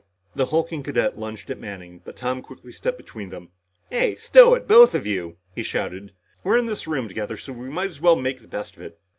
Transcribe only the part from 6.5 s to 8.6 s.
in this room together, so we might as well make the